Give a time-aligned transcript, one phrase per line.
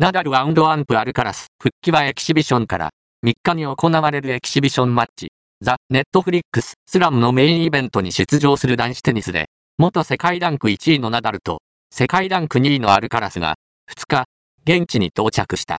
[0.00, 0.54] ナダルアン
[0.84, 2.90] プアルカラス復帰はエキシビションから。
[3.26, 13.56] 3日に行われるエキシビションマッチ、ザ・ネットフリックススラムのメインイベントに出場する男子テニスで、元世界ランク1位のナダルと世界ランク2位のアルカラスが
[13.90, 14.26] 2日、
[14.62, 15.76] 現地に到着した。